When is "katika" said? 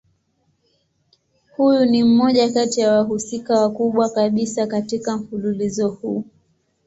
4.67-5.17